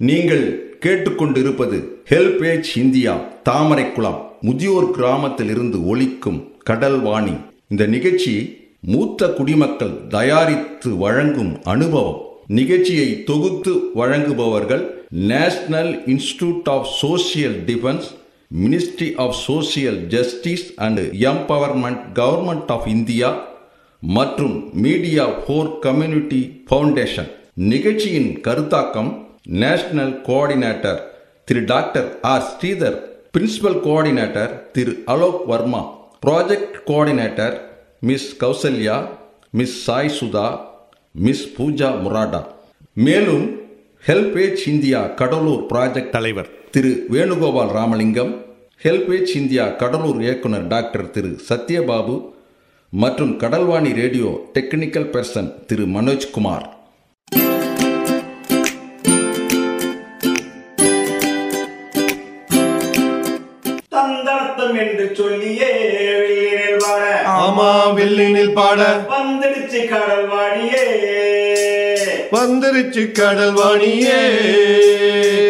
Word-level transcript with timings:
நீங்கள் 0.00 0.44
கேட்டுக்கொண்டிருப்பது 0.80 1.76
HelpAge 2.10 2.70
India 2.76 3.12
Thamaraikulam 3.42 4.18
முதியோர் 4.40 4.90
கிராமத்தில் 4.90 5.48
இருந்து 5.48 5.84
ஒலிக்கும் 5.84 6.40
கடல் 6.62 7.00
வாணி 7.00 7.34
இந்த 7.68 7.86
நிகழ்ச்சி 7.86 8.34
மூத்த 8.80 9.28
குடிமக்கள் 9.28 10.08
தயாரித்து 10.08 10.96
வழங்கும் 10.96 11.62
அனுபவம். 11.64 12.20
நிகழ்ச்சியை 12.48 13.24
தொகுத்து 13.24 13.72
வழங்குபவர்கள் 13.94 14.84
national 15.10 15.92
institute 16.06 16.68
of 16.68 16.88
social 17.00 17.56
defence 17.66 18.08
ministry 18.54 19.14
of 19.16 19.36
social 19.46 20.06
justice 20.06 20.74
and 20.76 21.00
empowerment 21.30 22.02
government 22.14 22.70
of 22.70 22.88
India 22.88 23.30
மற்றும் 24.02 24.56
மீடியா 24.82 25.24
ஃபோர் 25.40 25.78
கம்யூனிட்டி 25.80 26.40
ஃபவுண்டேஷன் 26.70 27.30
நிகழ்ச்சியின் 27.54 28.40
கருத்தாக்கம் 28.40 29.10
national 29.46 30.22
coordinator 30.28 31.00
Thiru 31.44 31.64
doctor 31.64 32.18
R. 32.22 32.42
Sridhar 32.42 32.96
principal 33.30 33.80
coordinator 33.80 34.52
Thiru 34.72 35.02
Alok 35.06 35.46
Verma 35.46 35.82
project 36.26 36.76
coordinator 36.86 37.54
miss 38.02 38.36
Kausalya 38.40 38.96
miss 39.50 39.84
Sai 39.84 40.08
Sudha 40.08 40.46
miss 41.14 41.56
Pooja 41.58 41.90
Murada 42.04 42.40
மேலும் 42.96 43.44
HelpAge 44.04 44.68
India 44.68 45.00
Cuddalore 45.14 45.62
project 45.72 46.10
தலைவர் 46.10 46.50
திரு 46.70 47.06
Venugopal 47.10 47.72
Ramalingam 47.72 48.32
HelpAge 48.84 49.36
India 49.36 49.66
Cuddalore 49.82 50.20
இயக்குனர் 50.22 50.66
doctor 50.68 51.10
திரு 51.10 51.30
சத்யபாபு 51.48 52.16
மற்றும் 52.92 53.36
Kadalvani 53.36 53.92
radio 53.92 54.30
technical 54.54 55.10
person 55.14 55.52
Thiru 55.66 55.84
Manojkumar. 55.86 56.66
தந்தனத்தம் 63.96 64.76
என்று 64.78 65.06
சொல்லியே 65.14 65.70
வெளியில் 66.20 66.78
வாழ 66.78 67.02
ஆமா 67.36 67.68
வெள்ளினில் 67.96 68.52
பாட. 68.52 68.80
வந்துடுச்சு 69.12 69.80
கடல் 69.88 70.26
வாடியே 70.28 70.84
வந்துருச்சு 72.32 73.02
கடல் 73.12 73.54
வாணியே 73.54 74.20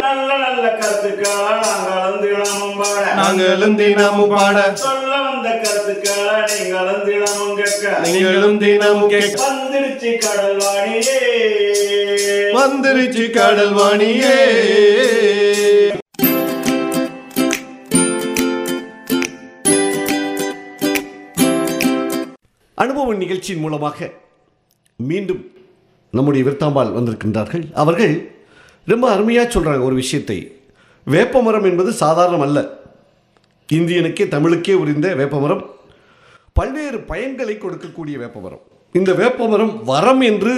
நல்ல 0.01 0.31
நல்ல 0.39 0.65
கருத்துக்களா 0.81 1.55
நாங்களும் 1.63 2.19
தினமும் 2.23 2.77
பாட. 2.79 3.05
நாங்களும் 3.17 3.77
தினமும் 3.77 4.33
பாட. 4.33 4.57
சொல்ல 4.79 5.13
வந்த 5.23 5.49
கருத்துக்களா 5.65 6.37
நீங்களும் 6.53 7.05
தினமும் 7.07 7.57
கேட்க. 7.57 7.85
நீங்களும் 8.07 8.59
தினமும் 8.59 9.11
கேட்க. 9.11 9.39
வந்துடுச்சு 9.47 10.13
கடல் 10.19 10.59
வாடியே 10.61 11.21
வந்துருச்சு 12.57 13.25
கடல் 13.31 13.75
வாணியே 13.75 14.37
சம்பவம் 23.07 23.27
நிகழ்ச்சியின் 23.27 23.63
மூலமாக 23.63 24.07
மீண்டும் 24.97 25.43
நம்முடைய 26.11 26.43
விருத்தாம்பால் 26.47 26.91
வந்திருக்கின்றார்கள். 26.97 27.65
அவர்கள் 27.73 28.15
ரொம்ப 28.87 29.05
அருமையாக 29.11 29.47
சொல்கிறாங்க 29.49 29.83
ஒரு 29.89 29.95
விஷயத்தை. 29.95 30.39
வேப்பமரம் 31.07 31.65
என்பது 31.65 31.93
சாதாரணம் 31.93 32.41
அல்ல. 32.41 32.59
இந்தியனுக்கே 33.73 34.25
தமிழுக்கே 34.29 34.75
உரிந்த 34.75 35.15
வேப்பமரம் 35.15 35.63
பல்வேறு 36.53 36.99
பயன்களை 37.09 37.55
கொடுக்கக்கூடிய 37.57 38.17
வேப்பமரம் 38.23 38.65
இந்த 38.93 39.15
வேப்பமரம் 39.15 39.85
வரம் 39.85 40.21
என்று 40.21 40.55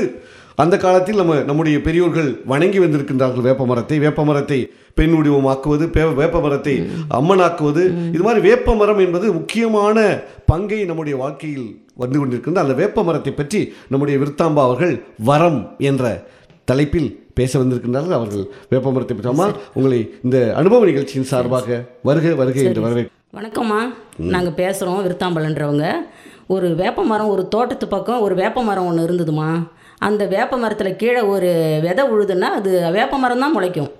அந்த 0.58 0.76
காலத்தில் 0.76 1.16
நம்ம 1.16 1.42
நம்முடைய 1.42 1.80
பெரியோர்கள் 1.80 2.40
வணங்கி 2.44 2.78
வந்திருக்கின்றார்கள் 2.78 3.44
வேப்பமரத்தை. 3.44 3.98
வேப்பமரத்தை 3.98 4.66
பெண் 4.94 5.10
உருவமாக்குவது 5.10 5.86
பே- 5.86 6.14
வேப்பமரத்தை 6.14 6.86
அம்மனாக்குவது. 7.10 8.08
இது 8.08 8.22
மாதிரி 8.22 8.40
வேப்பமரம் 8.40 8.98
என்பது 8.98 9.32
முக்கியமான 9.32 10.20
பங்கை 10.46 10.84
நம்முடைய 10.84 11.18
வாழ்க்கையில் 11.18 11.84
வந்து 11.94 12.26
கொண்டிருக்கின்ற 12.26 12.54
அந்த 12.54 12.84
வேப்பமரத்தை 12.84 13.30
பற்றி 13.30 13.72
நம்முடைய 13.88 14.20
விருத்தாம்பா 14.20 14.62
அவர்கள் 14.62 15.02
வரம் 15.24 15.74
என்ற 15.78 16.26
தலைப்பில் 16.64 17.26
பேச 17.34 17.58
வந்திருக்கின்றார்கள். 17.58 18.10
அவர்கள் 18.10 18.46
வேப்பமரத்தை 18.70 19.06
பற்றி. 19.06 19.28
அம்மா 19.28 19.50
உங்களை 19.74 20.14
இந்த 20.22 20.54
அனுபவ 20.56 20.84
நிகழ்ச்சியின் 20.84 21.26
சார்பாக 21.26 21.84
வருக 22.02 22.34
வருக 22.34 22.60
என்று 22.60 22.80
வரவே 22.80 23.06
வணக்கம்மா. 23.34 23.78
நாங்கள் 24.16 24.66
பேசுகிறோம் 24.66 25.04
விருத்தாம்பலன்றவங்க. 25.04 25.92
ஒரு 26.54 26.68
வேப்ப 26.80 27.00
மரம் 27.10 27.32
ஒரு 27.32 27.42
தோட்டத்து 27.54 27.86
பக்கம் 27.88 28.22
ஒரு 28.26 28.34
வேப்ப 28.40 28.62
மரம் 28.68 28.86
ஒன்று 28.90 29.06
இருந்ததுமா. 29.08 29.48
அந்த 30.06 30.22
வேப்ப 30.34 30.56
மரத்தில் 30.62 30.98
கீழே 31.00 31.22
ஒரு 31.34 31.50
விதை 31.84 32.04
உழுதுன்னா 32.12 32.48
அது 32.58 32.70
வேப்ப 32.96 33.18
மரம் 33.24 33.42
தான் 33.44 33.54
முளைக்கும். 33.56 33.90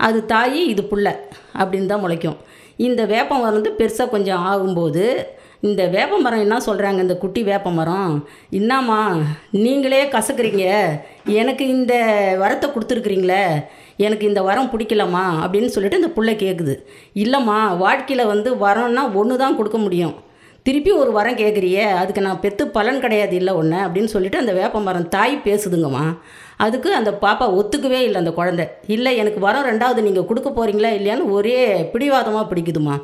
அது 0.00 0.18
தாய் 0.32 0.60
இது 0.72 0.82
புள்ள 0.90 1.06
அப்படின்னு 1.60 1.90
தான் 1.92 2.02
முளைக்கும். 2.04 2.36
இந்த 2.86 3.02
வேப்ப 3.14 3.30
மரம் 3.40 3.58
வந்து 3.58 3.72
பெருசாக 3.80 4.14
கொஞ்சம் 4.14 4.44
ஆகும்போது 4.50 5.04
இந்த 5.68 5.82
வேப்ப 5.94 6.18
மரம் 6.24 6.44
என்ன 6.44 6.56
சொல்கிறாங்க 6.66 6.98
இந்த 7.04 7.14
குட்டி 7.22 7.40
வேப்ப 7.50 7.68
மரம்? 7.78 8.12
என்னம்மா 8.58 9.00
நீங்களே 9.64 10.02
கசக்குறீங்க. 10.16 10.66
எனக்கு 11.40 11.64
இந்த 11.76 11.94
வரத்தை 12.42 12.68
கொடுத்துருக்குறீங்களே. 12.74 13.42
எனக்கு 14.06 14.24
இந்த 14.30 14.42
வரம் 14.50 14.72
பிடிக்கலம்மா 14.72 15.26
அப்படின்னு 15.44 15.74
சொல்லிட்டு 15.74 16.02
இந்த 16.02 16.12
புள்ள 16.16 16.32
கேட்குது 16.44 16.76
இல்லைம்மா 17.24 17.58
வாழ்க்கையில் 17.84 18.30
வந்து 18.34 18.50
வரம்னா 18.64 19.04
ஒன்று 19.20 19.42
தான் 19.44 19.60
கொடுக்க 19.60 19.78
முடியும். 19.78 20.16
திருப்பி 20.68 20.90
ஒரு 21.02 21.10
வரம் 21.16 21.38
கேட்குறியே 21.40 21.84
அதுக்கு 21.98 22.24
நான் 22.24 22.40
பெற்று 22.42 22.64
பலன் 22.74 22.98
கிடையாது 23.04 23.34
இல்லை 23.38 23.52
ஒன்று 23.60 23.76
அப்படின்னு 23.84 24.10
சொல்லிட்டு 24.14 24.40
அந்த 24.40 24.52
வேப்ப 24.58 24.80
மரம் 24.86 25.06
தாய் 25.14 25.34
பேசுதுங்கம்மா. 25.46 26.02
அதுக்கு 26.64 26.88
அந்த 26.98 27.10
பாப்பா 27.22 27.46
ஒத்துக்கவே 27.58 28.00
இல்லை 28.06 28.18
அந்த 28.22 28.32
குழந்தை. 28.38 28.64
இல்லை 28.94 29.12
எனக்கு 29.22 29.40
வரம் 29.46 29.66
ரெண்டாவது 29.68 30.00
நீங்கள் 30.06 30.26
கொடுக்க 30.30 30.50
போகிறீங்களா 30.50 30.90
இல்லையான்னு 30.98 31.30
ஒரே 31.36 31.56
பிடிவாதமாக 31.92 32.44
பிடிக்குதுமா 32.50 32.96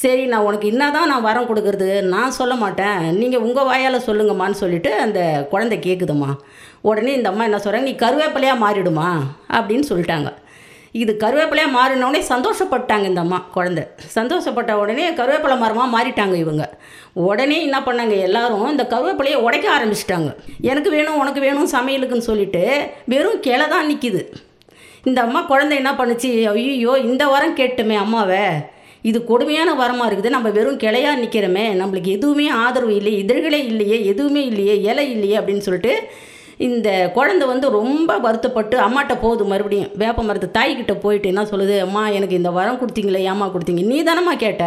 சரி 0.00 0.24
நான் 0.32 0.46
உனக்கு 0.48 0.66
என்னதான் 0.72 1.10
நான் 1.12 1.26
வரம் 1.28 1.48
கொடுக்கறது 1.48 1.88
நான் 2.14 2.36
சொல்ல 2.38 2.54
மாட்டேன். 2.62 3.00
நீங்கள் 3.20 3.44
உங்கள் 3.46 3.68
வாயால் 3.70 4.06
சொல்லுங்கம்மான்னு 4.08 4.62
சொல்லிட்டு 4.62 4.92
அந்த 5.06 5.20
குழந்தை 5.54 5.78
கேட்குதும்மா 5.88 6.30
உடனே 6.90 7.14
இந்த 7.18 7.30
அம்மா 7.32 7.46
என்ன 7.48 7.60
சொல்கிறாங்க 7.64 7.90
நீ 7.90 7.96
கருவேப்பிலையாக 8.04 8.62
மாறிடுமா 8.64 9.08
அப்படின்னு 9.56 9.88
சொல்லிட்டாங்க. 9.90 10.30
இது 10.94 11.12
கருவேப்பிலையாக 11.22 11.74
மாறினோடனே 11.76 12.20
சந்தோஷப்பட்டாங்க 12.30 13.04
இந்த 13.10 13.20
அம்மா 13.24 13.38
குழந்தை. 13.56 13.82
சந்தோஷப்பட்ட 14.16 14.72
உடனே 14.82 15.04
கருவேப்பிலை 15.18 15.56
மரமாக 15.62 15.88
மாறிட்டாங்க 15.94 16.34
இவங்க. 16.44 16.64
உடனே 17.28 17.58
என்ன 17.66 17.78
பண்ணாங்க 17.86 18.14
எல்லாரும் 18.28 18.66
இந்த 18.72 18.84
கருவேப்பிலையை 18.92 19.38
உடைக்க 19.46 19.68
ஆரம்பிச்சிட்டாங்க. 19.76 20.30
எனக்கு 20.70 20.90
வேணும் 20.96 21.20
உனக்கு 21.22 21.42
வேணும் 21.46 21.72
சமையலுக்குன்னு 21.76 22.28
சொல்லிட்டு 22.30 22.64
வெறும் 23.12 23.40
கிளை 23.46 23.68
தான் 23.74 23.88
நிற்கிது 23.90 24.22
இந்த 25.08 25.18
அம்மா 25.26 25.40
குழந்தை 25.52 25.74
என்ன 25.82 25.92
பண்ணுச்சு? 26.00 26.30
ஐயோ 26.54 26.94
இந்த 27.10 27.24
வாரம் 27.32 27.58
கேட்டுமே 27.60 27.98
அம்மாவை. 28.04 28.42
இது 29.08 29.18
கொடுமையான 29.30 29.70
வரமாக 29.82 30.08
இருக்குது 30.08 30.34
நம்ம 30.34 30.48
வெறும் 30.56 30.80
கிளையா 30.82 31.12
நிற்கிறோமே 31.20 31.62
நம்மளுக்கு 31.78 32.10
எதுவுமே 32.16 32.48
ஆதரவு 32.64 32.92
இல்லையே 32.98 33.20
இதழ்களே 33.22 33.60
இல்லையே 33.70 33.98
எதுவுமே 34.12 34.42
இல்லையே 34.50 34.74
இலை 34.90 35.06
இல்லையே 35.14 35.36
அப்படின்னு 35.40 35.66
சொல்லிட்டு 35.66 35.94
இந்த 36.66 36.88
குழந்தை 37.16 37.44
வந்து 37.50 37.66
ரொம்ப 37.76 38.16
வருத்தப்பட்டு 38.24 38.76
அம்மாட்ட 38.86 39.14
போகுது 39.22 39.44
மறுபடியும் 39.50 39.92
வேப்ப 40.02 40.22
மரத்து 40.28 40.48
தாய்கிட்ட 40.56 40.94
போயிட்டு 41.04 41.30
என்ன 41.32 41.42
சொல்லுது? 41.52 41.76
அம்மா 41.86 42.02
எனக்கு 42.16 42.38
இந்த 42.40 42.50
வரம் 42.56 42.80
கொடுத்தீங்களே 42.80 43.22
ஏம்மா 43.32 43.46
கொடுத்தீங்க? 43.54 43.84
நீ 43.92 43.98
தானம்மா 44.08 44.34
கேட்ட? 44.44 44.64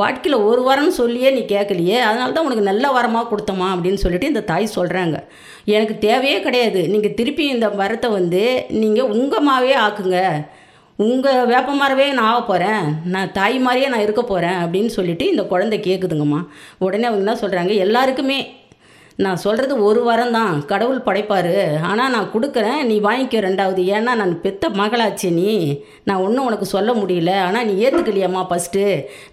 வாழ்க்கையில் 0.00 0.44
ஒரு 0.48 0.62
வரம்னு 0.68 0.94
சொல்லியே 1.00 1.30
நீ 1.36 1.42
கேட்கலையே 1.54 1.98
அதனால 2.08 2.32
தான் 2.32 2.46
உனக்கு 2.48 2.68
நல்ல 2.70 2.86
வரமாக 2.98 3.28
கொடுத்தம்மா 3.30 3.68
அப்படின்னு 3.74 4.02
சொல்லிட்டு 4.04 4.30
இந்த 4.32 4.44
தாய் 4.50 4.74
சொல்கிறாங்க 4.76 5.16
எனக்கு 5.76 5.96
தேவையே 6.06 6.38
கிடையாது. 6.46 6.82
நீங்கள் 6.94 7.16
திருப்பி 7.20 7.46
இந்த 7.54 7.68
வரத்தை 7.82 8.10
வந்து 8.18 8.42
நீங்கள் 8.82 9.10
உங்கள் 9.16 9.46
மாவே 9.48 9.74
ஆக்குங்க. 9.86 10.20
உங்கள் 10.98 11.48
வேப்பமரவே 11.52 12.04
நான் 12.18 12.28
ஆக 12.32 12.42
போகிறேன் 12.42 12.84
நான் 13.14 13.32
தாய் 13.38 13.56
மாதிரியே 13.64 13.88
நான் 13.92 14.04
இருக்க 14.04 14.22
போகிறேன் 14.22 14.60
அப்படின்னு 14.62 14.90
சொல்லிட்டு 14.98 15.24
இந்த 15.32 15.42
குழந்தை 15.50 15.78
கேட்குதுங்கம்மா 15.88 16.38
உடனே 16.84 17.08
அவங்க 17.08 17.24
என்ன 17.24 17.34
சொல்கிறாங்க 17.42 17.72
எல்லாருக்குமே 17.86 18.38
நான் 19.24 19.40
சொல்கிறது 19.44 19.74
ஒரு 19.88 20.00
வாரம் 20.06 20.34
தான் 20.36 20.54
கடவுள் 20.70 21.04
படைப்பார். 21.06 21.54
ஆனால் 21.90 22.12
நான் 22.14 22.30
கொடுக்குறேன் 22.32 22.80
நீ 22.88 22.96
வாங்கிக்க 23.06 23.40
ரெண்டாவது. 23.46 23.82
ஏன்னா 23.96 24.12
நான் 24.20 24.34
பெத்த 24.44 24.68
மகளாச்சு 24.80 25.28
நீ. 25.38 25.52
நான் 26.08 26.22
ஒன்றும் 26.24 26.46
உனக்கு 26.48 26.66
சொல்ல 26.74 26.90
முடியல. 27.00 27.32
ஆனால் 27.46 27.66
நீ 27.68 27.74
ஏற்றுக்கலையாம்மா 27.84 28.42
ஃபஸ்ட்டு 28.50 28.84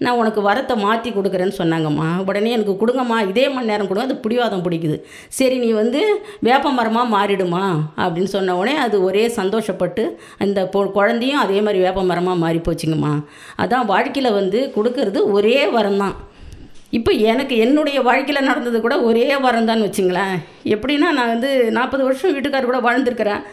நான் 0.05 0.19
உனக்கு 0.21 0.41
வரத்தை 0.49 0.77
மாற்றி 0.85 1.11
கொடுக்குறேன்னு 1.11 1.59
சொன்னாங்கம்மா. 1.61 2.09
உடனே 2.29 2.55
எனக்கு 2.57 2.75
கொடுங்கம்மா. 2.83 3.19
இதே 3.31 3.45
மணி 3.55 3.71
நேரம் 3.73 3.89
கொடுங்க. 3.91 4.07
அது 4.09 4.23
பிடிவாதம் 4.25 4.65
பிடிக்குது. 4.67 4.97
சரி 5.39 5.57
நீ 5.65 5.71
வந்து 5.81 6.01
வேப்ப 6.49 6.73
மரமாக 6.79 7.13
மாறிடுமா? 7.17 7.65
அப்படின்னு 8.03 8.33
சொன்ன 8.37 8.57
உடனே 8.61 8.75
அது 8.85 8.95
ஒரே 9.09 9.25
சந்தோஷப்பட்டு 9.39 10.05
அந்த 10.45 10.59
பொ 10.73 10.79
குழந்தையும் 10.97 11.43
அதே 11.45 11.59
மாதிரி 11.65 11.79
வேப்ப 11.85 12.03
மரமாக 12.03 12.41
மாறி 12.43 12.61
போச்சுங்கம்மா 12.67 13.15
அதான் 13.63 13.89
வாழ்க்கையில் 13.93 14.37
வந்து 14.39 14.59
கொடுக்கறது 14.75 15.19
ஒரே 15.37 15.57
வரம் 15.75 16.01
தான் 16.03 16.15
இப்போ 16.97 17.11
எனக்கு 17.31 17.55
என்னுடைய 17.65 17.97
வாழ்க்கையில் 18.07 18.47
நடந்தது 18.49 18.77
கூட 18.85 18.95
ஒரே 19.09 19.27
வாரம் 19.43 19.69
தான் 19.69 19.83
வச்சுங்களேன். 19.85 20.35
எப்படின்னா 20.73 21.07
நான் 21.19 21.31
வந்து 21.33 21.49
நாற்பது 21.77 22.03
வருஷம் 22.07 22.33
வீட்டுக்கார் 22.35 22.69
கூட 22.69 22.79
வாழ்ந்துருக்கிறேன். 22.87 23.43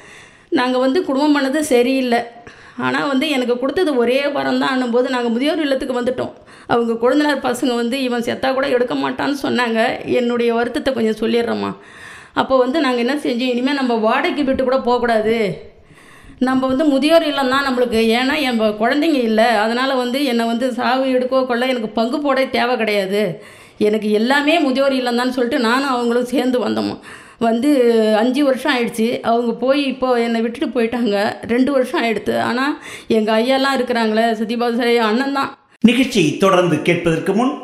நாங்கள் 0.58 0.84
வந்து 0.84 1.00
குடும்பம் 1.08 1.36
பண்ணது 1.36 1.60
சரியில்லை. 1.72 2.20
ஆனால் 2.86 3.08
வந்து 3.12 3.26
எனக்கு 3.36 3.54
கொடுத்தது 3.62 3.90
ஒரே 4.02 4.18
வாரம் 4.36 4.60
தான் 4.64 4.94
போது 4.96 5.08
நாங்கள் 5.14 5.34
முதியோர் 5.34 5.64
இல்லத்துக்கு 5.64 5.98
வந்துட்டோம். 6.00 6.34
அவங்க 6.72 6.92
கொழுந்தனார் 7.02 7.46
பசங்க 7.48 7.72
வந்து 7.80 7.96
இவன் 8.08 8.26
செத்தா 8.28 8.48
கூட 8.58 8.66
எடுக்க 8.76 8.94
மாட்டான்னு 9.04 9.38
சொன்னாங்க. 9.46 9.80
என்னுடைய 10.20 10.50
வருத்தத்தை 10.58 10.92
கொஞ்சம் 10.98 11.20
சொல்லிடுறோம்மா. 11.22 11.72
அப்போ 12.40 12.54
வந்து 12.64 12.78
நாங்கள் 12.84 13.04
என்ன 13.04 13.16
செஞ்சோம்? 13.24 13.52
இனிமேல் 13.54 13.80
நம்ம 13.80 13.94
வாடகைக்கு 14.06 14.44
விட்டு 14.48 14.64
கூட 14.68 14.78
போகக்கூடாது. 14.88 15.38
நம்ம 16.48 16.66
வந்து 16.70 16.84
முதியோர் 16.92 17.24
இல்லம் 17.30 17.50
தான் 17.54 17.66
நம்மளுக்கு. 17.68 18.00
ஏன்னா 18.18 18.34
என் 18.48 18.60
குழந்தைங்க 18.82 19.18
இல்லை. 19.30 19.48
அதனால் 19.62 20.00
வந்து 20.02 20.18
என்னை 20.32 20.44
வந்து 20.50 20.66
சாவு 20.78 21.04
எடுக்கோ 21.16 21.40
கொள்ள 21.50 21.64
எனக்கு 21.72 21.90
பங்கு 21.98 22.18
போட 22.26 22.44
தேவை 22.56 22.74
கிடையாது. 22.82 23.22
எனக்கு 23.88 24.08
எல்லாமே 24.20 24.54
முதியோர் 24.66 24.94
இல்லம் 25.00 25.20
தான் 25.20 25.34
சொல்லிட்டு 25.36 25.58
நானும் 25.68 25.92
அவங்களும் 25.94 26.30
சேர்ந்து 26.34 26.58
வந்தோம். 26.66 26.94
வந்து 27.46 27.70
அஞ்சு 28.22 28.40
வருஷம் 28.48 28.72
ஆயிடுச்சு. 28.74 29.06
அவங்க 29.30 29.52
போய் 29.64 29.80
இப்போ 29.92 30.08
என்னை 30.26 30.40
விட்டுட்டு 30.44 30.68
போயிட்டாங்க. 30.76 31.16
ரெண்டு 31.52 31.70
வருஷம் 31.76 32.00
ஆயிடுத்து. 32.02 32.34
ஆனால் 32.48 32.74
எங்கள் 33.18 33.36
ஐயாலாம் 33.38 33.76
இருக்கிறாங்களே 33.78 34.26
சத்யபாபு 34.40 34.90
அண்ணன் 35.08 35.38
தான். 35.38 35.50
நிகழ்ச்சி 35.90 36.22
தொடர்ந்து 36.44 36.76
கேட்பதற்கு 36.88 37.34
முன் 37.38 37.54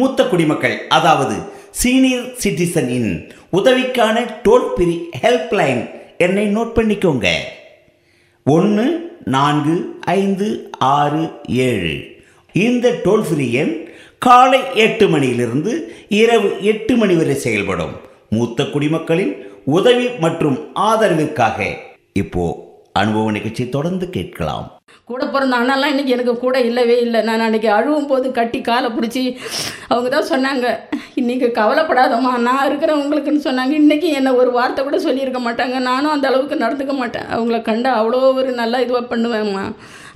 மூத்த 0.00 0.24
குடிமக்கள் 0.32 0.76
அதாவது 0.96 1.36
சீனியர் 1.80 2.26
சிட்டிசனின் 2.42 3.12
உதவிக்கான 3.58 4.16
டோல் 4.44 4.68
ஃப்ரீ 4.74 4.94
ஹெல்ப்லைன் 5.22 5.82
என்னை 6.26 6.44
நோட் 6.56 6.76
பண்ணிக்கோங்க. 6.78 7.28
ஒன்று 8.44 9.16
நான்கு 9.24 9.98
ஐந்து 10.00 10.70
ஆறு 10.78 11.30
ஏழு. 11.48 12.04
இந்த 12.52 13.00
டோல் 13.04 13.22
ஃப்ரீ 13.22 13.52
எண் 13.52 13.88
காலை 14.18 14.60
எட்டு 14.74 15.08
மணியிலிருந்து 15.08 15.92
இரவு 16.08 16.62
எட்டு 16.62 16.96
மணி 16.96 17.14
வரை 17.14 17.34
செயல்படும். 17.34 17.90
மூத்த 18.30 18.64
குடிமக்களின் 18.64 19.36
உதவி 19.64 20.08
மற்றும் 20.20 20.58
ஆதரவிற்காக. 20.74 21.74
இப்போ 22.12 22.68
அனுபவ 22.92 23.30
நிகழ்ச்சி 23.30 23.68
தொடர்ந்து 23.68 24.10
கேட்கலாம். 24.10 24.79
கூட 25.10 25.22
பிறந்த 25.34 25.54
அண்ணாலாம் 25.60 25.92
இன்றைக்கி 25.92 26.14
எனக்கு 26.16 26.34
கூட 26.42 26.56
இல்லவே 26.68 26.96
இல்லை. 27.04 27.20
நான் 27.28 27.44
அன்றைக்கி 27.46 27.68
அழுவும் 27.76 28.10
போது 28.10 28.26
கட்டி 28.38 28.58
காலை 28.68 28.88
பிடிச்சி 28.96 29.22
அவங்க 29.92 30.08
தான் 30.14 30.30
சொன்னாங்க 30.32 30.66
இன்றைக்கி 31.20 31.46
கவலைப்படாதம்மா 31.60 32.32
நான் 32.48 32.66
இருக்கிறவங்களுக்குன்னு 32.68 33.46
சொன்னாங்க. 33.46 33.72
இன்றைக்கி 33.82 34.08
என்னை 34.18 34.32
ஒரு 34.40 34.50
வார்த்தை 34.58 34.80
கூட 34.84 34.98
சொல்லியிருக்க 35.06 35.40
மாட்டாங்க. 35.46 35.78
நானும் 35.88 36.14
அந்த 36.16 36.26
அளவுக்கு 36.30 36.62
நடந்துக்க 36.64 36.94
மாட்டேன். 37.00 37.26
அவங்கள 37.34 37.58
கண்டு 37.70 37.88
அவ்வளோ 37.98 38.20
ஒரு 38.40 38.52
நல்லா 38.60 38.78
இதுவாக 38.84 39.10
பண்ணுவேம்மா. 39.12 39.64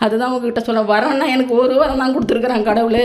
அதுதான் 0.04 0.32
உங்ககிட்ட 0.34 0.62
சொல்ல 0.66 0.80
வரேன்னா 0.92 1.26
எனக்கு 1.34 1.52
ஒரு 1.62 1.74
வாரம் 1.80 2.00
தான் 2.02 2.14
கொடுத்துருக்குறான் 2.14 2.66
கடவுள் 2.68 3.04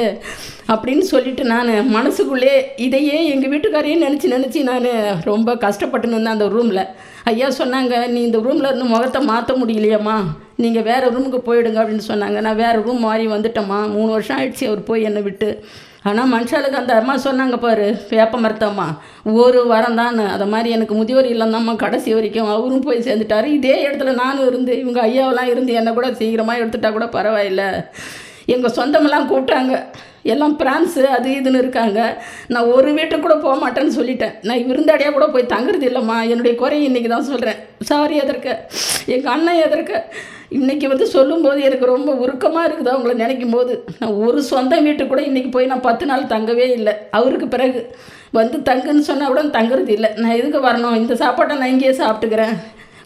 அப்படின்னு 0.73 1.05
சொல்லிட்டு 1.11 1.43
நான் 1.53 1.71
மனசுக்குள்ளே 1.97 2.53
இதையே 2.85 3.17
எங்கள் 3.33 3.51
வீட்டுக்காரையும் 3.53 4.05
நினச்சி 4.05 4.29
நினச்சி 4.35 4.61
நான் 4.71 4.89
ரொம்ப 5.31 5.55
கஷ்டப்பட்டுன்னு 5.65 6.17
இருந்தேன் 6.17 6.37
அந்த 6.37 6.49
ரூமில் 6.55 6.83
ஐயா 7.31 7.49
சொன்னாங்க 7.61 7.95
நீ 8.13 8.21
இந்த 8.27 8.41
ரூமில் 8.47 8.69
இருந்து 8.69 8.91
முகத்தை 8.93 9.21
மாற்ற 9.31 9.53
முடியலையம்மா. 9.63 10.17
நீங்கள் 10.63 10.87
வேறு 10.89 11.11
ரூமுக்கு 11.15 11.39
போயிடுங்க 11.49 11.79
அப்படின்னு 11.81 12.09
சொன்னாங்க. 12.11 12.39
நான் 12.45 12.61
வேறு 12.63 12.79
ரூம் 12.85 13.05
மாறி 13.07 13.27
வந்துட்டோம்மா. 13.35 13.77
மூணு 13.97 14.09
வருஷம் 14.15 14.37
ஆயிடுச்சு. 14.39 14.65
அவர் 14.69 14.89
போய் 14.89 15.07
என்னை 15.09 15.21
விட்டு. 15.27 15.49
ஆனால் 16.09 16.29
மனுஷாளுக்கு 16.33 16.79
அந்த 16.81 16.93
அம்மா 16.99 17.13
சொன்னாங்க 17.25 17.55
பாரு 17.63 17.87
வேப்ப 18.09 18.39
மரத்தம்மா. 18.43 18.85
ஒரு 19.43 19.61
வாரம் 19.71 19.97
தான் 20.01 20.19
அதை 20.35 20.45
மாதிரி 20.53 20.69
எனக்கு 20.75 20.93
முதியோர் 20.99 21.27
இல்லைந்தாம்மா 21.31 21.73
கடைசி 21.83 22.09
வரைக்கும் 22.17 22.51
அவரும் 22.53 22.85
போய் 22.85 23.05
சேர்ந்துட்டாரு. 23.07 23.47
இதே 23.57 23.75
இடத்துல 23.87 24.13
நானும் 24.21 24.47
இருந்து 24.49 24.73
இவங்க 24.83 25.01
ஐயாவெல்லாம் 25.07 25.51
இருந்து 25.53 25.73
என்னை 25.79 25.93
கூட 25.97 26.09
சீக்கிரமாக 26.19 26.61
எடுத்துட்டா 26.61 26.91
கூட 26.97 27.07
பரவாயில்ல. 27.17 27.65
எங்கள் 28.55 28.75
சொந்தமெல்லாம் 28.77 29.27
கூப்பிட்டாங்க. 29.31 29.73
எல்லாம் 30.31 30.55
பிரான்ஸு 30.61 31.03
அது 31.17 31.29
இதுன்னு 31.39 31.61
இருக்காங்க. 31.63 31.99
நான் 32.53 32.71
ஒரு 32.77 32.89
வீட்டுக்கு 32.97 33.25
கூட 33.25 33.35
போக 33.43 33.55
மாட்டேன்னு 33.61 33.93
சொல்லிட்டேன். 33.99 34.33
நான் 34.47 34.65
விருந்தாடியாக 34.71 35.15
கூட 35.17 35.27
போய் 35.35 35.51
தங்குறது 35.53 35.85
இல்லைம்மா. 35.89 36.17
என்னுடைய 36.31 36.53
குறை 36.61 36.79
இன்றைக்கி 36.89 37.09
தான் 37.15 37.29
சொல்கிறேன் 37.31 37.59
சாரி 37.91 38.17
அதற்கு 38.25 38.53
எங்கள் 39.15 39.33
அண்ணன் 39.33 39.61
எதற்கு? 39.65 39.97
இன்றைக்கி 40.57 40.87
வந்து 40.91 41.05
சொல்லும்போது 41.15 41.59
எனக்கு 41.67 41.85
ரொம்ப 41.93 42.11
உருக்கமாக 42.23 42.67
இருக்குது 42.67 42.91
அவங்கள 42.93 43.13
நினைக்கும் 43.23 43.55
போது 43.55 43.73
நான் 43.99 44.17
ஒரு 44.25 44.39
சொந்த 44.51 44.79
வீட்டுக்கு 44.85 45.11
கூட 45.11 45.21
இன்றைக்கி 45.29 45.51
போய் 45.51 45.71
நான் 45.71 45.87
பத்து 45.87 46.05
நாள் 46.05 46.31
தங்கவே 46.35 46.67
இல்லை. 46.77 46.93
அவருக்கு 47.19 47.47
பிறகு 47.55 47.81
வந்து 48.39 48.57
தங்குன்னு 48.69 49.07
சொன்னால் 49.09 49.31
கூட 49.33 49.43
தங்குறது 49.57 49.91
இல்லை. 49.97 50.09
நான் 50.23 50.37
எதுக்கு 50.39 50.59
வரணும்? 50.67 50.99
இந்த 51.01 51.15
சாப்பாட்டை 51.23 51.57
நான் 51.61 51.73
இங்கேயே 51.75 51.93
சாப்பிட்டுக்கிறேன். 52.01 52.55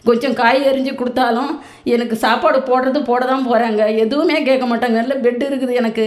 கொஞ்சம் 0.08 0.34
காய் 0.40 0.58
எரிஞ்சு 0.70 0.92
கொடுத்தாலும் 0.98 1.52
எனக்கு 1.94 2.16
சாப்பாடு 2.24 2.58
போடுறது 2.68 3.00
போட 3.08 3.22
தான் 3.30 3.46
போகிறாங்க 3.46 3.82
எதுவுமே 4.04 4.36
கேட்க 4.48 4.64
மாட்டாங்க. 4.70 4.96
நல்ல 5.00 5.14
பெட் 5.24 5.44
இருக்குது 5.48 5.74
எனக்கு. 5.80 6.04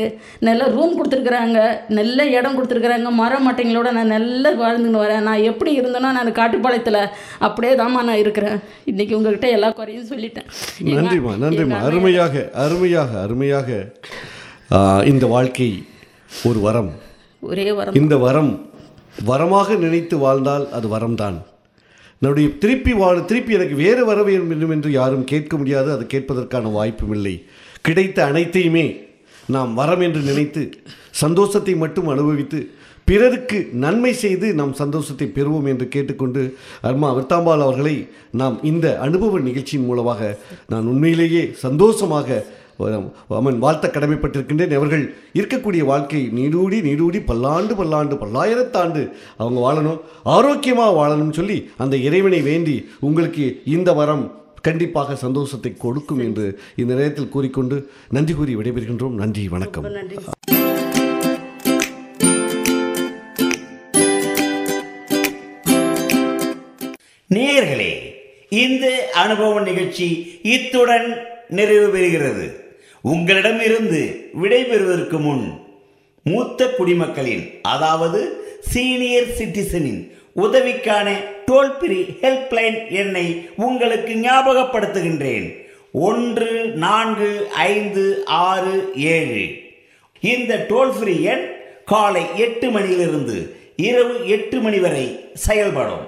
நல்ல 0.47 0.67
ரூம் 0.75 0.93
கொடுத்துருக்குறாங்க. 0.97 1.59
நல்ல 1.99 2.27
இடம் 2.37 2.57
கொடுத்துருக்குறாங்க. 2.57 3.11
மர 3.21 3.39
மட்டைங்களோட 3.47 3.91
நான் 3.97 4.13
நல்லா 4.15 4.51
வாழ்ந்துன்னு 4.61 5.03
வரேன். 5.03 5.25
நான் 5.29 5.45
எப்படி 5.51 5.73
இருந்தேனோ 5.79 6.11
நான் 6.19 6.31
காட்டுப்பாளையத்தில் 6.41 7.01
அப்படியே 7.47 7.73
தாம்மா 7.81 8.03
நான் 8.11 8.21
இருக்கிறேன். 8.23 8.57
இன்றைக்கி 8.91 9.15
உங்ககிட்ட 9.19 9.49
எல்லா 9.57 9.71
குறையும் 9.81 10.09
சொல்லிட்டேன். 10.13 10.47
நன்றிம்மா 10.99 11.35
நன்றிம்மா. 11.45 11.81
அருமையாக 11.89 12.45
அருமையாக 12.65 13.11
அருமையாக 13.25 13.81
இந்த 15.13 15.25
வாழ்க்கை 15.35 15.71
ஒரு 16.47 16.59
வரம். 16.69 16.93
ஒரே 17.49 17.69
வரம். 17.77 17.95
இந்த 18.03 18.15
வரம் 18.27 18.53
வரமாக 19.31 19.75
நினைத்து 19.83 20.15
வாழ்ந்தால் 20.23 20.65
அது 20.77 20.87
வரம்தான். 20.95 21.37
நம்முடைய 22.21 22.57
திருப்பி 22.57 22.93
வாழ் 22.93 23.25
திருப்பி 23.25 23.53
எனக்கு 23.53 23.75
வேறு 23.75 24.05
வர 24.05 24.23
வேண்டும் 24.23 24.69
என்று 24.69 24.91
யாரும் 24.91 25.23
கேட்க 25.23 25.57
முடியாது 25.57 25.91
அது 25.91 26.07
கேட்பதற்கான 26.13 26.71
வாய்ப்பும் 26.71 27.13
இல்லை. 27.13 27.35
கிடைத்த 27.81 28.25
அனைத்தையுமே 28.25 28.85
நாம் 29.49 29.73
வரம் 29.73 30.01
என்று 30.01 30.21
நினைத்து 30.21 30.63
சந்தோஷத்தை 31.11 31.75
மட்டும் 31.75 32.07
அனுபவித்து 32.07 32.59
பிறருக்கு 33.07 33.69
நன்மை 33.73 34.13
செய்து 34.13 34.53
நாம் 34.53 34.73
சந்தோஷத்தை 34.73 35.27
பெறுவோம் 35.27 35.67
என்று 35.67 35.87
கேட்டுக்கொண்டு 35.87 36.41
அர்மா 36.81 37.09
விர்த்தாம்பாள் 37.13 37.61
அவர்களை 37.61 37.93
நாம் 38.31 38.63
இந்த 38.63 38.99
அனுபவ 38.99 39.39
நிகழ்ச்சியின் 39.39 39.85
மூலமாக 39.85 40.37
நான் 40.67 40.85
உண்மையிலேயே 40.85 41.53
சந்தோஷமாக 41.59 42.39
அவன் 43.39 43.59
வாழ்த்த 43.65 43.91
கடமைப்பட்டிருக்கின்றேன். 43.93 44.73
அவர்கள் 44.79 45.03
இருக்கக்கூடிய 45.33 45.83
வாழ்க்கை 45.91 46.21
நீடூடி 46.39 46.79
நீடூடி 46.87 47.21
பல்லாண்டு 47.25 47.75
பல்லாண்டு 47.75 48.15
பல்லாயிரத்தாண்டு 48.15 49.03
அவங்க 49.37 49.59
வாழணும். 49.67 49.99
ஆரோக்கியமாக 50.23 50.97
வாழணும்னு 50.99 51.37
சொல்லி 51.39 51.69
அந்த 51.77 51.97
இறைவனை 51.97 52.41
வேண்டி 52.41 52.75
உங்களுக்கு 52.99 53.61
இந்த 53.65 53.93
வரம் 53.93 54.25
கண்டிப்பாக 54.61 55.15
சந்தோஷத்தை 55.15 55.73
கொடுக்கும் 55.77 56.19
என்று 56.19 56.59
இந்த 56.75 56.93
நேரத்தில் 56.93 57.33
கூறிக்கொண்டு 57.35 57.89
நன்றி 58.09 58.33
கூறி 58.33 58.55
விடைபெறுகின்றோம். 58.55 59.17
நன்றி 59.23 59.47
வணக்கம். 59.47 59.85
நேயர்களே 67.35 67.93
இந்த 68.49 68.85
அனுபவ 69.13 69.61
நிகழ்ச்சி 69.61 70.07
இத்துடன் 70.43 71.07
நிறைவு 71.49 71.87
பெறுகிறது. 71.95 72.45
உங்களிடமிருந்து 73.11 74.29
விடைபெறுவதற்கு 74.41 75.19
முன் 75.19 75.43
மூத்த 76.23 76.73
குடிமக்களின் 76.77 77.43
அதாவது 77.61 78.21
சீனியர் 78.61 79.27
சிட்டிசனின் 79.37 80.01
உதவிக்கான 80.35 81.07
டோல் 81.45 81.73
ஃப்ரீ 81.77 81.99
ஹெல்ப்லைன் 82.21 82.79
எண்ணை 82.89 83.49
உங்களுக்கு 83.55 84.13
ஞாபகப்படுத்துகின்றேன். 84.13 85.47
ஒன்று 85.91 86.65
நான்கு 86.75 87.47
ஐந்து 87.55 88.23
ஆறு 88.25 88.91
ஏழு. 88.95 89.45
இந்த 90.19 90.65
டோல் 90.69 90.93
ஃப்ரீ 90.99 91.21
எண் 91.21 91.45
காலை 91.85 92.23
எட்டு 92.35 92.69
மணியிலிருந்து 92.69 93.55
இரவு 93.75 94.15
எட்டு 94.27 94.59
மணி 94.59 94.79
வரை 94.79 95.05
செயல்படும். 95.33 96.05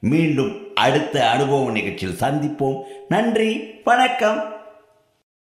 மீண்டும் 0.00 0.52
அடுத்த 0.74 1.28
அனுபவ 1.30 1.70
நிகழ்ச்சியில் 1.70 2.20
சந்திப்போம். 2.20 2.78
நன்றி 3.08 3.50
வணக்கம். 3.84 4.40